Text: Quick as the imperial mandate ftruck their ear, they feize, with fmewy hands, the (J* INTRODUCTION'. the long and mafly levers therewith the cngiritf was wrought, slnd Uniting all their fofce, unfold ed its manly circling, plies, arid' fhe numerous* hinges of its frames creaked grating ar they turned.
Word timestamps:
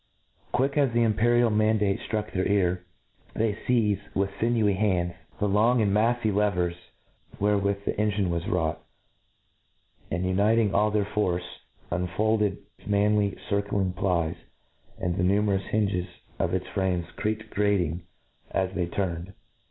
Quick 0.51 0.79
as 0.79 0.91
the 0.93 1.03
imperial 1.03 1.51
mandate 1.51 1.99
ftruck 2.09 2.33
their 2.33 2.47
ear, 2.47 2.83
they 3.35 3.53
feize, 3.53 3.99
with 4.15 4.31
fmewy 4.39 4.75
hands, 4.75 5.11
the 5.11 5.11
(J* 5.11 5.11
INTRODUCTION'. 5.11 5.15
the 5.37 5.47
long 5.47 5.79
and 5.83 5.91
mafly 5.93 6.33
levers 6.33 6.75
therewith 7.39 7.85
the 7.85 7.91
cngiritf 7.93 8.27
was 8.27 8.47
wrought, 8.47 8.81
slnd 10.11 10.23
Uniting 10.25 10.73
all 10.73 10.89
their 10.89 11.05
fofce, 11.05 11.43
unfold 11.91 12.41
ed 12.41 12.57
its 12.79 12.87
manly 12.87 13.37
circling, 13.47 13.93
plies, 13.93 14.37
arid' 14.99 15.17
fhe 15.17 15.23
numerous* 15.23 15.65
hinges 15.67 16.07
of 16.39 16.55
its 16.55 16.65
frames 16.69 17.05
creaked 17.15 17.51
grating 17.51 18.01
ar 18.55 18.65
they 18.65 18.87
turned. 18.87 19.33